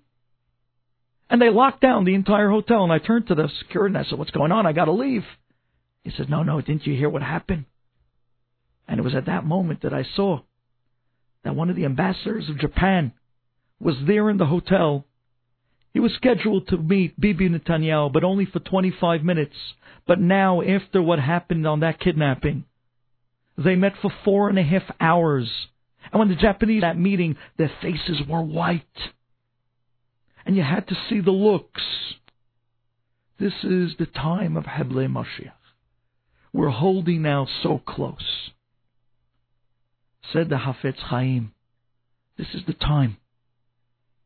[1.30, 2.84] and they lock down the entire hotel.
[2.84, 4.66] And I turned to the security and I said, what's going on?
[4.66, 5.24] I gotta leave.
[6.04, 7.66] He said, no, no, didn't you hear what happened?
[8.88, 10.42] And it was at that moment that I saw
[11.44, 13.14] that one of the ambassadors of Japan
[13.80, 15.06] was there in the hotel.
[15.94, 19.56] He was scheduled to meet Bibi Netanyahu, but only for 25 minutes.
[20.08, 22.66] But now, after what happened on that kidnapping,
[23.58, 25.50] they met for four and a half hours.
[26.12, 28.84] And when the Japanese that meeting, their faces were white.
[30.46, 31.82] And you had to see the looks.
[33.40, 35.54] This is the time of Heble Mashiach.
[36.54, 38.52] We're holding now so close.
[40.34, 41.54] Said the Hafetz Chaim,
[42.38, 43.18] this is the time,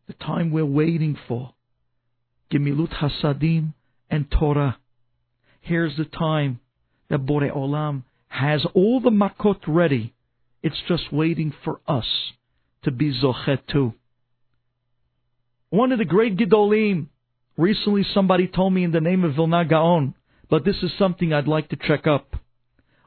[0.08, 1.54] the time we're waiting for.
[2.52, 3.74] Gemilut Hasadim
[4.10, 4.78] and Torah.
[5.62, 6.60] Here's the time
[7.10, 10.15] that Bore Olam has all the makot ready.
[10.66, 12.08] It's just waiting for us
[12.86, 13.94] to be zochet too.
[15.70, 17.10] One of the great Gidolim,
[17.56, 20.16] recently somebody told me in the name of Vilna Gaon,
[20.50, 22.36] but this is something I'd like to check up.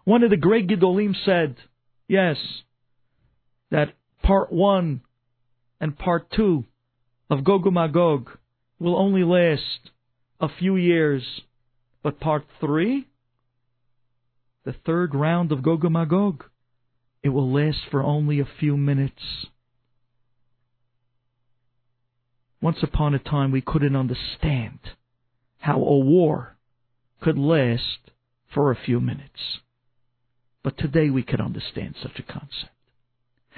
[0.05, 1.57] One of the great Gidolim said,
[2.07, 2.37] yes,
[3.73, 3.93] that
[4.23, 5.01] part one
[5.81, 6.65] and part two
[7.29, 8.31] of Gog Magog
[8.79, 9.91] will only last
[10.39, 11.25] a few years,
[12.05, 13.09] but part three,
[14.65, 16.45] the third round of Gog Magog,
[17.23, 19.47] it will last for only a few minutes.
[22.61, 24.79] Once upon a time, we couldn't understand
[25.59, 26.57] how a war
[27.21, 28.11] could last
[28.53, 29.59] for a few minutes.
[30.63, 32.73] But today we can understand such a concept.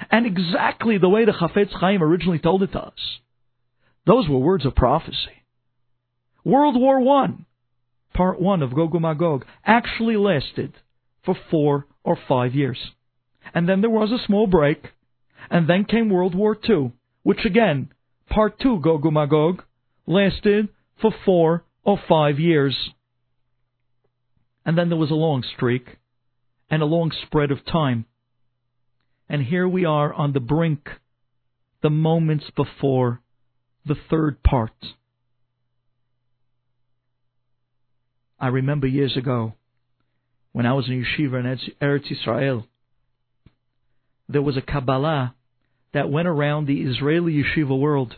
[0.09, 3.19] And exactly the way the Chafetz Chaim originally told it to us.
[4.05, 5.43] Those were words of prophecy.
[6.43, 7.45] World War One,
[8.13, 10.73] part one of Gog Magog, actually lasted
[11.23, 12.79] for four or five years.
[13.53, 14.83] And then there was a small break,
[15.49, 17.91] and then came World War Two, which again,
[18.29, 19.63] part two Gog Magog,
[20.05, 20.69] lasted
[21.01, 22.91] for four or five years.
[24.65, 25.97] And then there was a long streak
[26.69, 28.05] and a long spread of time.
[29.27, 30.87] And here we are on the brink,
[31.81, 33.21] the moments before
[33.85, 34.73] the third part.
[38.39, 39.53] I remember years ago
[40.51, 42.67] when I was in yeshiva in Eretz Israel,
[44.31, 45.35] there was a Kabbalah
[45.93, 48.15] that went around the Israeli yeshiva world,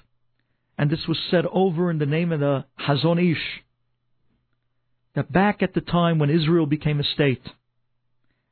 [0.78, 3.64] and this was said over in the name of the Hazon Ish,
[5.16, 7.48] that back at the time when Israel became a state,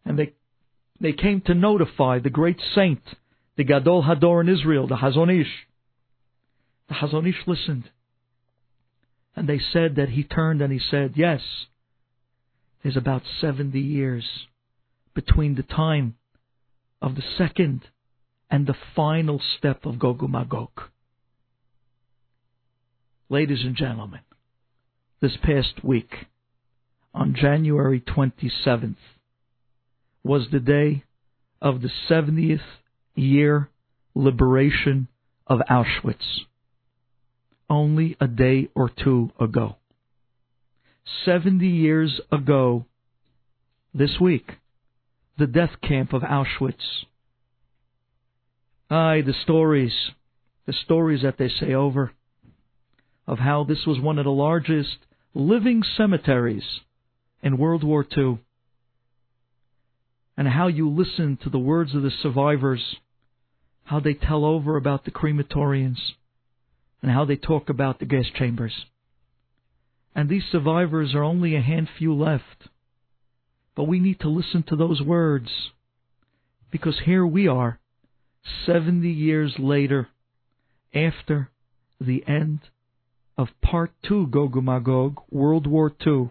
[0.05, 0.33] and they
[0.99, 3.01] they came to notify the great saint,
[3.57, 5.67] the Gadol Hador in Israel, the Hazon Ish.
[6.89, 7.89] The Hazon Ish listened.
[9.35, 11.41] And they said that he turned and he said, Yes,
[12.83, 14.25] there's about 70 years
[15.15, 16.15] between the time
[17.01, 17.81] of the second
[18.49, 20.69] and the final step of Gog Magog.
[23.29, 24.19] Ladies and gentlemen,
[25.21, 26.11] this past week,
[27.13, 28.97] on January 27th,
[30.23, 31.03] was the day
[31.61, 32.59] of the 70th
[33.15, 33.69] year
[34.13, 35.07] liberation
[35.47, 36.41] of Auschwitz.
[37.69, 39.77] Only a day or two ago.
[41.25, 42.85] 70 years ago,
[43.93, 44.51] this week,
[45.41, 46.75] the death camp of Auschwitz.
[48.91, 50.11] Aye, the stories,
[50.67, 52.11] the stories that they say over
[53.25, 54.97] of how this was one of the largest
[55.33, 56.81] living cemeteries
[57.41, 58.37] in World War II
[60.37, 62.97] and how you listen to the words of the survivors,
[63.85, 65.97] how they tell over about the crematorians,
[67.01, 68.85] and how they talk about the gas chambers.
[70.13, 72.67] And these survivors are only a handful left.
[73.75, 75.49] But we need to listen to those words.
[76.71, 77.79] Because here we are,
[78.65, 80.09] 70 years later,
[80.93, 81.49] after
[81.99, 82.59] the end
[83.37, 86.29] of Part 2 Gog Magog, World War II,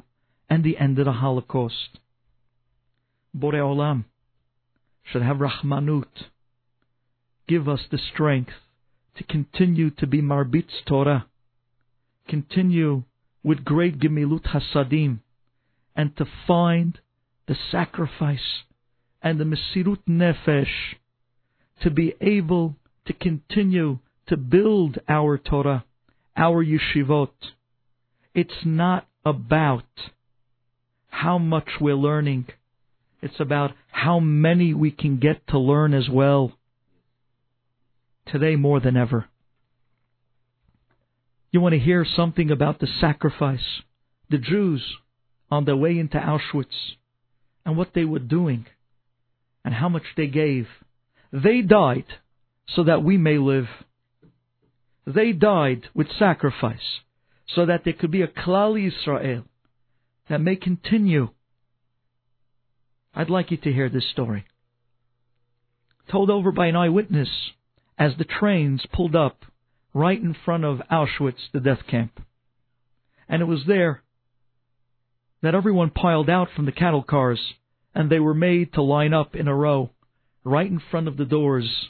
[0.48, 1.98] and the end of the Holocaust.
[3.36, 4.04] Borei Olam
[5.04, 6.26] should have Rahmanut.
[7.46, 8.52] Give us the strength
[9.16, 11.26] to continue to be Marbitz Torah,
[12.28, 13.04] continue
[13.42, 15.20] with great Gemilut Hasadim,
[15.96, 16.98] and to find
[17.50, 18.62] the sacrifice
[19.20, 20.94] and the Mesirut Nefesh
[21.82, 25.84] to be able to continue to build our Torah,
[26.36, 27.32] our yeshivot.
[28.36, 29.82] It's not about
[31.08, 32.46] how much we're learning.
[33.20, 36.52] It's about how many we can get to learn as well.
[38.28, 39.26] Today more than ever.
[41.50, 43.82] You want to hear something about the sacrifice,
[44.30, 44.84] the Jews
[45.50, 46.94] on their way into Auschwitz,
[47.64, 48.66] and what they were doing,
[49.64, 50.66] and how much they gave.
[51.32, 52.06] They died
[52.66, 53.66] so that we may live.
[55.06, 57.00] They died with sacrifice
[57.54, 59.44] so that there could be a Klal Yisrael
[60.28, 61.30] that may continue.
[63.14, 64.44] I'd like you to hear this story.
[66.10, 67.28] Told over by an eyewitness
[67.98, 69.44] as the trains pulled up
[69.92, 72.20] right in front of Auschwitz, the death camp.
[73.28, 74.02] And it was there
[75.42, 77.40] that everyone piled out from the cattle cars
[77.94, 79.90] and they were made to line up in a row
[80.44, 81.88] right in front of the doors.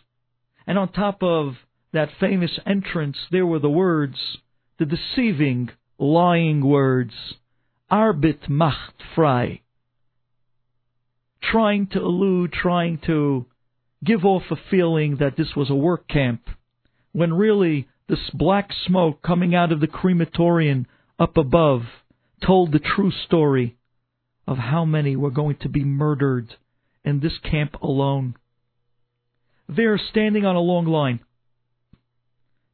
[0.66, 1.54] And on top of
[1.92, 4.16] that famous entrance, there were the words,
[4.78, 7.12] the deceiving, lying words,
[7.90, 9.62] Arbeit macht frei.
[11.42, 13.46] Trying to elude, trying to
[14.04, 16.42] give off a feeling that this was a work camp,
[17.12, 20.86] when really this black smoke coming out of the crematorium
[21.18, 21.82] up above
[22.44, 23.76] told the true story
[24.46, 26.54] of how many were going to be murdered
[27.04, 28.34] in this camp alone.
[29.68, 31.20] There, standing on a long line,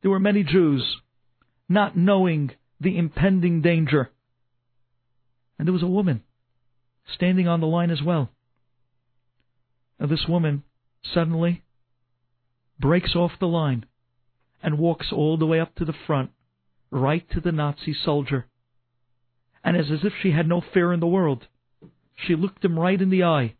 [0.02, 0.96] there were many Jews
[1.68, 4.10] not knowing the impending danger
[5.58, 6.22] and there was a woman
[7.14, 8.30] standing on the line as well.
[9.98, 10.64] Now, this woman
[11.14, 11.62] suddenly
[12.78, 13.86] breaks off the line
[14.62, 16.30] and walks all the way up to the front,
[16.90, 18.46] right to the Nazi soldier.
[19.66, 21.44] And as, if she had no fear in the world,
[22.14, 23.56] she looked him right in the eye.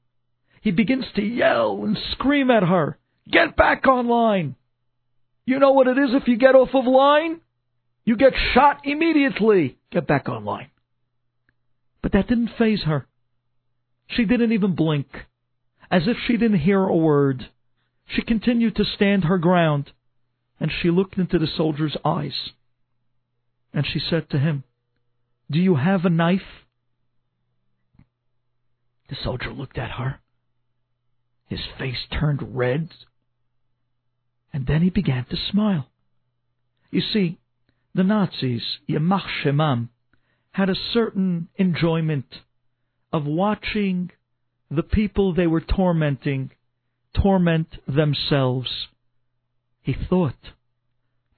[0.60, 2.96] He begins to yell and scream at her,
[3.28, 4.54] Get back on line!
[5.46, 7.40] You know what it is if you get off of line?
[8.04, 9.78] You get shot immediately.
[9.90, 10.70] Get back on line.
[12.02, 13.08] But that didn't faze her.
[14.06, 15.08] She didn't even blink.
[15.90, 17.50] As if she didn't hear a word.
[18.06, 19.90] She continued to stand her ground,
[20.60, 22.50] and she looked into the soldier's eyes.
[23.74, 24.62] And she said to him,
[25.50, 26.64] Do you have a knife?
[29.08, 30.20] The soldier looked at her.
[31.48, 32.90] His face turned red,
[34.52, 35.88] and then he began to smile.
[36.90, 37.38] You see,
[37.94, 39.88] the Nazis, Yamach
[40.50, 42.26] had a certain enjoyment
[43.12, 44.10] of watching
[44.70, 46.50] the people they were tormenting
[47.14, 48.88] torment themselves.
[49.82, 50.34] He thought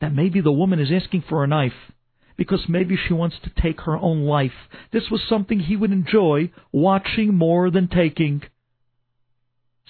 [0.00, 1.92] that maybe the woman is asking for a knife
[2.38, 4.52] because maybe she wants to take her own life.
[4.92, 8.42] This was something he would enjoy watching more than taking.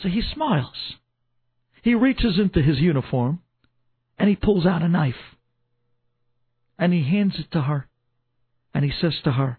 [0.03, 0.94] So he smiles.
[1.82, 3.40] He reaches into his uniform
[4.18, 5.36] and he pulls out a knife.
[6.78, 7.86] And he hands it to her.
[8.72, 9.59] And he says to her,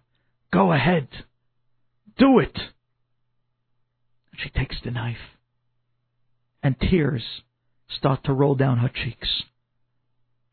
[0.51, 1.09] Go ahead.
[2.17, 2.57] Do it.
[4.35, 5.17] She takes the knife.
[6.63, 7.23] And tears
[7.89, 9.43] start to roll down her cheeks.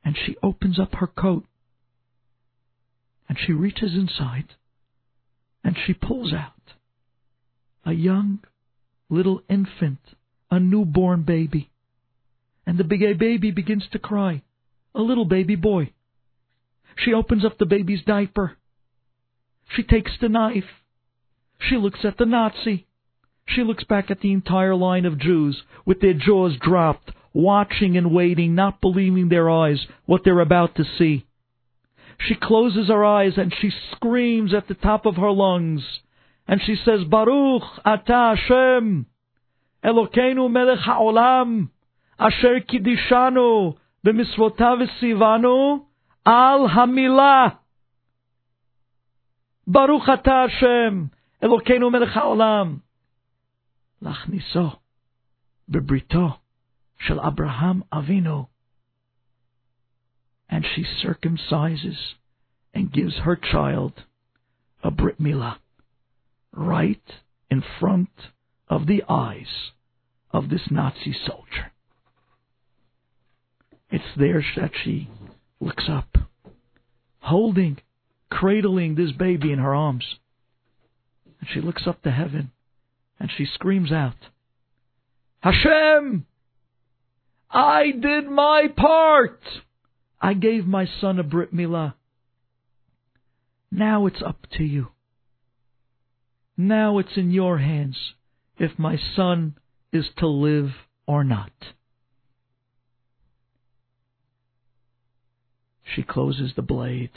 [0.04, 1.46] And she opens up her coat.
[3.28, 4.54] And she reaches inside.
[5.64, 6.52] And she pulls out
[7.84, 8.40] a young
[9.08, 9.98] little infant,
[10.50, 11.70] a newborn baby.
[12.66, 14.42] And the big baby begins to cry.
[14.94, 15.92] A little baby boy.
[16.96, 18.56] She opens up the baby's diaper.
[19.74, 20.64] She takes the knife.
[21.58, 22.86] She looks at the Nazi.
[23.46, 28.10] She looks back at the entire line of Jews with their jaws dropped, watching and
[28.10, 31.26] waiting, not believing their eyes what they're about to see.
[32.18, 35.82] She closes her eyes and she screams at the top of her lungs.
[36.48, 39.06] And she says, Baruch Ata Hashem,
[39.84, 41.70] Elokeinu melech ha'olam,
[42.18, 45.82] asher kidishanu, b'misvotav v'sivanu,
[46.24, 47.58] al hamilah.
[49.66, 51.10] Baruch Ata Hashem,
[51.42, 52.82] Elokeinu melech ha'olam,
[54.02, 54.78] lachniso,
[55.70, 56.38] bebrito,
[56.98, 58.48] shel Abraham Avinu.
[60.48, 62.14] And she circumcises
[62.72, 64.04] and gives her child
[64.82, 65.58] a Brit Milah
[66.52, 67.02] right
[67.50, 68.10] in front
[68.68, 69.70] of the eyes
[70.30, 71.72] of this Nazi soldier.
[73.90, 75.08] It's there that she
[75.60, 76.16] looks up,
[77.20, 77.78] holding,
[78.30, 80.04] cradling this baby in her arms.
[81.40, 82.50] And she looks up to heaven
[83.18, 84.16] and she screams out,
[85.40, 86.26] Hashem!
[87.50, 89.40] I did my part!
[90.20, 91.94] I gave my son a Brit Milah.
[93.70, 94.88] Now it's up to you.
[96.56, 98.14] Now it's in your hands
[98.58, 99.58] if my son
[99.92, 100.70] is to live
[101.06, 101.52] or not.
[105.94, 107.10] She closes the blade.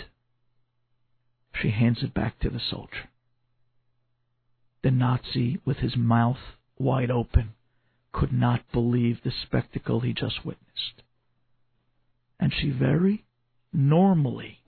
[1.53, 3.09] She hands it back to the soldier.
[4.83, 6.37] The Nazi, with his mouth
[6.77, 7.53] wide open,
[8.11, 11.03] could not believe the spectacle he just witnessed.
[12.39, 13.25] And she very
[13.73, 14.59] normally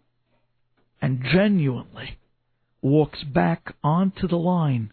[1.02, 2.20] and genuinely
[2.82, 4.92] walks back onto the line,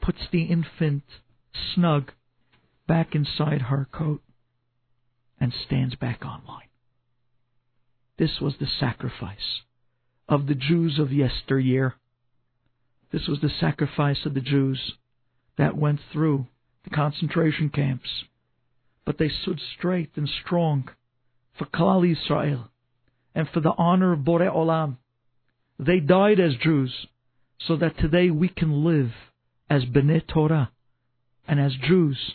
[0.00, 1.02] puts the infant
[1.74, 2.12] snug
[2.86, 4.22] back inside her coat,
[5.40, 6.68] and stands back on line.
[8.18, 9.62] This was the sacrifice
[10.28, 11.94] of the Jews of yesteryear.
[13.12, 14.92] This was the sacrifice of the Jews
[15.58, 16.46] that went through
[16.84, 18.24] the concentration camps.
[19.04, 20.88] But they stood straight and strong
[21.58, 22.70] for Klal Israel
[23.34, 24.96] and for the honor of Borei Olam
[25.78, 27.06] they died as Jews
[27.66, 29.12] so that today we can live
[29.68, 30.70] as B'nai Torah
[31.46, 32.32] and as Jews.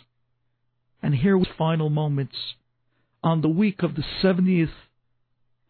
[1.02, 2.36] And here with final moments
[3.22, 4.72] on the week of the 70th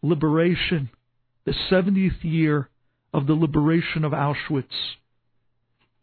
[0.03, 0.91] liberation,
[1.45, 2.69] the 70th year
[3.15, 4.97] of the liberation of Auschwitz.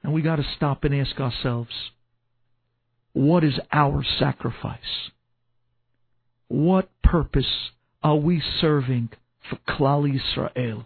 [0.03, 1.71] And we got to stop and ask ourselves,
[3.13, 5.09] what is our sacrifice?
[6.49, 7.69] What purpose
[8.01, 9.09] are we serving
[9.47, 10.85] for Klal Yisrael?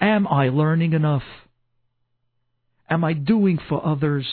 [0.00, 1.22] Am I learning enough?
[2.90, 4.26] Am I doing for others?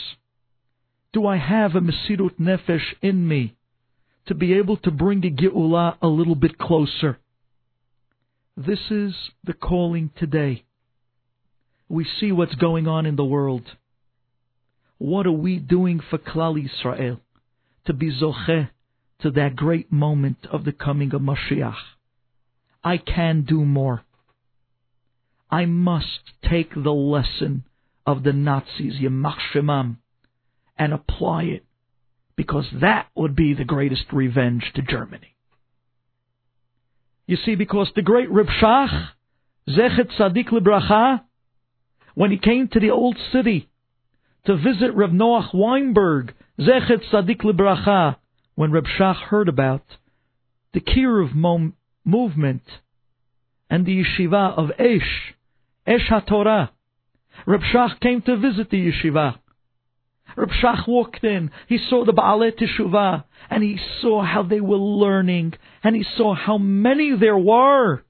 [1.14, 3.56] Do I have a Mesirut Nefesh in me
[4.26, 7.20] to be able to bring the Geula a little bit closer?
[8.58, 9.14] This is
[9.44, 10.64] the calling today.
[11.88, 13.64] We see what's going on in the world.
[14.98, 17.20] What are we doing for Klal Yisrael
[17.86, 18.70] to be zocheh
[19.22, 21.76] to that great moment of the coming of Mashiach?
[22.84, 24.04] I can do more.
[25.50, 27.64] I must take the lesson
[28.06, 29.98] of the Nazis, Yamach Shemam,
[30.78, 31.66] and apply it,
[32.36, 35.36] because that would be the greatest revenge to Germany.
[37.26, 39.10] You see, because the great Reb Shach,
[39.68, 41.22] Zechet Tzadik Libracha,
[42.14, 43.70] when he came to the old city
[44.46, 48.18] to visit Reb Noach Weinberg, Zechet Sadik Libracha,
[48.56, 49.84] when Reb Shach heard about
[50.74, 51.34] the Kiruv
[52.04, 52.64] movement
[53.70, 55.34] and the yeshiva of Aish,
[55.88, 56.70] Aish HaTorah.
[57.46, 59.38] Reb Shach came to visit the yeshiva.
[60.36, 61.52] Reb Shach walked in.
[61.68, 65.54] He saw the Baalei Teshuvah, and he saw how they were learning,
[65.84, 68.04] and he saw how many there were.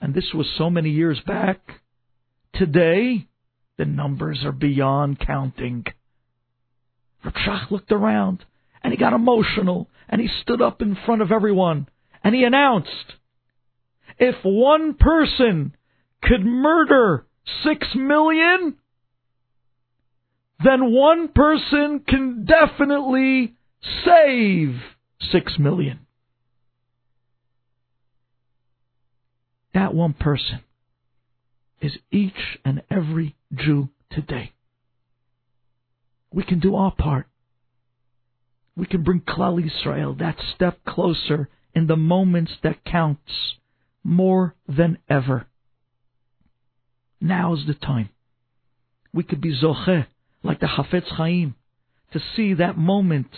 [0.00, 1.60] And this was so many years back.
[2.54, 3.26] Today,
[3.78, 5.86] the numbers are beyond counting.
[7.24, 8.44] Reb Shach looked around,
[8.84, 11.88] and he got emotional, and he stood up in front of everyone,
[12.22, 13.14] and he announced,
[14.18, 15.74] if one person
[16.22, 17.26] could murder
[17.64, 18.76] six million,
[20.62, 23.54] then one person can definitely
[24.04, 24.76] save
[25.32, 26.00] six million.
[29.72, 30.60] That one person
[31.80, 34.52] is each and every Jew today.
[36.30, 37.26] We can do our part.
[38.76, 43.30] We can bring Klal Yisrael that step closer in the moments that counts
[44.02, 45.46] more than ever.
[47.20, 48.10] Now's the time.
[49.12, 50.06] We could be zocheh
[50.44, 51.54] like the Hafetz Chaim,
[52.12, 53.28] to see that moment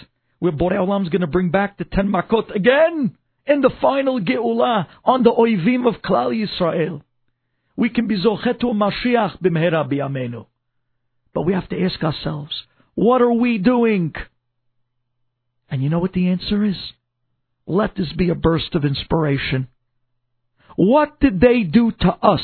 [0.40, 3.16] where Borei Olam is going to bring back the Ten Makot again
[3.46, 7.02] in the final Geulah on the Oivim of Klal Yisrael.
[7.76, 10.46] We can be Zochet to Mashiach b'mehera b'yamenu.
[11.32, 12.52] But we have to ask ourselves,
[12.94, 14.14] what are we doing?
[15.70, 16.76] And you know what the answer is?
[17.66, 19.68] Let this be a burst of inspiration.
[20.76, 22.42] What did they do to us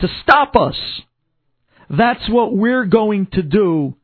[0.00, 0.76] to stop us
[1.88, 3.94] that's what we're going to do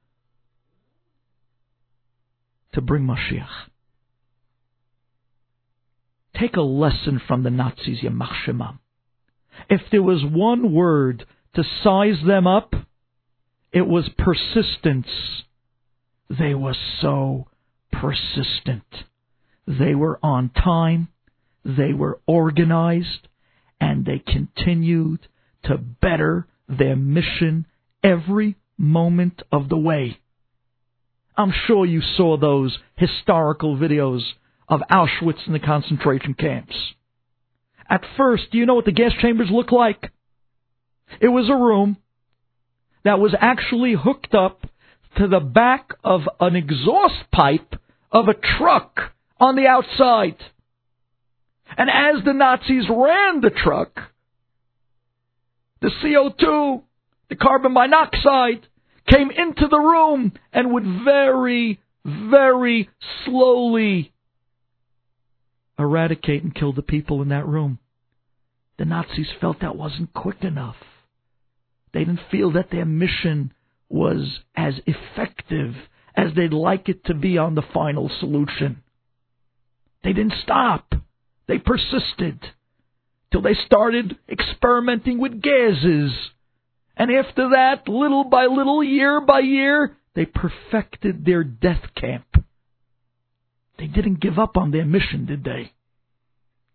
[2.75, 3.49] to bring Mashiach.
[6.39, 8.79] Take a lesson from the Nazis, Yamach Shemam.
[9.69, 12.75] If there was one word to size them up,
[13.73, 15.09] it was persistence.
[16.29, 17.49] They were so
[17.93, 18.85] persistent.
[19.67, 21.09] They were on time,
[21.65, 23.29] they were organized,
[23.81, 25.27] and they continued
[25.65, 27.67] to better their mission
[28.03, 30.19] every moment of the way.
[31.37, 34.23] I'm sure you saw those historical videos
[34.69, 36.77] of Auschwitz and the concentration camps.
[37.89, 40.11] At first, do you know what the gas chambers looked like?
[41.21, 41.97] It was a room
[43.05, 44.67] that was actually hooked up
[45.17, 47.75] to the back of an exhaust pipe
[48.13, 50.37] of a truck on the outside.
[51.77, 53.99] And as the Nazis ran the truck,
[55.81, 56.83] the CO2
[57.31, 58.67] the carbon monoxide
[59.07, 62.91] came into the room and would very, very
[63.25, 64.13] slowly
[65.79, 67.79] eradicate and kill the people in that room.
[68.79, 70.77] The Nazis felt that wasn't quick enough.
[71.95, 73.53] They didn't feel that their mission
[73.91, 75.75] was as effective
[76.17, 78.83] as they'd like it to be on the final solution.
[80.03, 80.95] They didn't stop.
[81.47, 82.41] They persisted
[83.31, 86.13] till they started experimenting with gases
[87.01, 92.27] and after that, little by little, year by year, they perfected their death camp.
[93.79, 95.73] They didn't give up on their mission, did they?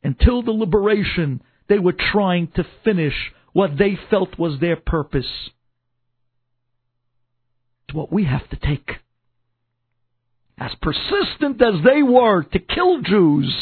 [0.03, 3.13] Until the liberation, they were trying to finish
[3.53, 5.27] what they felt was their purpose.
[7.95, 8.91] What we have to take.
[10.57, 13.53] As persistent as they were to kill Jews,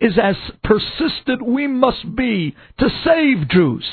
[0.00, 3.84] is as persistent we must be to save Jews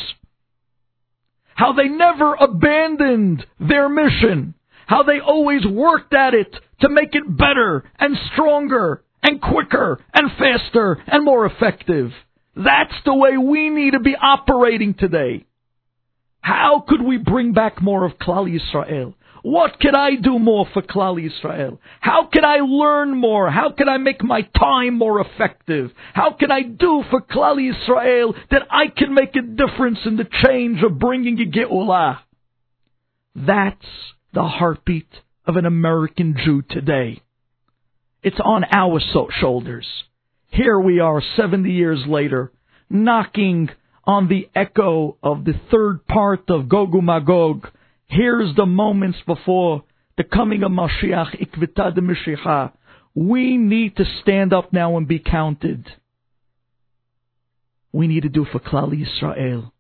[1.61, 4.55] how they never abandoned their mission,
[4.87, 10.31] how they always worked at it to make it better and stronger and quicker and
[10.39, 12.09] faster and more effective.
[12.55, 15.45] That's the way we need to be operating today.
[16.41, 19.13] How could we bring back more of Klal Yisrael?
[19.43, 21.79] What can I do more for Klal Yisrael?
[21.99, 23.49] How can I learn more?
[23.49, 25.91] How can I make my time more effective?
[26.13, 30.27] How can I do for Klal Yisrael that I can make a difference in the
[30.43, 32.19] change of bringing a Geulah?
[33.35, 33.85] That's
[34.33, 35.09] the heartbeat
[35.45, 37.21] of an American Jew today.
[38.21, 38.99] It's on our
[39.39, 39.87] shoulders.
[40.49, 42.51] Here we are 70 years later,
[42.89, 43.69] knocking
[44.03, 47.67] on the echo of the third part of Gog Magog,
[48.11, 49.85] Here's the moments before
[50.17, 52.73] the coming of Mashiach, Ikvita de Mashiach.
[53.15, 55.87] We need to stand up now and be counted.
[57.93, 59.71] We need to do for Klal Yisrael.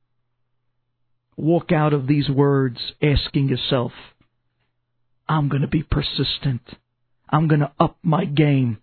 [1.35, 3.91] Walk out of these words asking yourself,
[5.27, 6.61] I'm going to be persistent.
[7.29, 8.77] I'm going to up my game.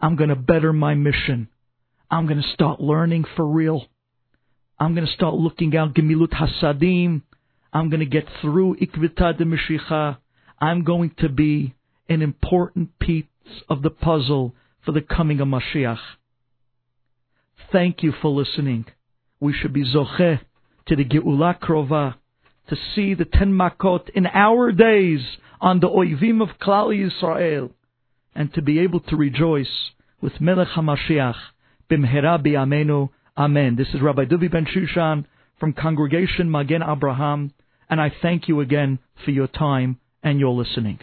[0.00, 1.48] I'm going to better my mission.
[2.12, 3.86] I'm going to start learning for real.
[4.78, 7.22] I'm going to start looking out Gemilut Hasadim
[7.78, 10.16] I'm going to get through Ikvita de Mashiach.
[10.60, 11.76] I'm going to be
[12.08, 13.26] an important piece
[13.68, 16.00] of the puzzle for the coming of Mashiach.
[17.70, 18.86] Thank you for listening.
[19.38, 20.40] We should be zocheh
[20.88, 22.16] to the Geula Krova,
[22.68, 25.20] to see the ten makot in our days
[25.60, 27.70] on the oivim of Klal Yisrael,
[28.34, 31.36] and to be able to rejoice with Melech HaMashiach,
[31.88, 33.76] bimhera bi'amenu, Amen.
[33.76, 35.26] This is Rabbi Duvi Ben Shushan
[35.60, 37.52] from Congregation Magen Abraham,
[37.90, 41.00] and I thank you again for your time and your listening.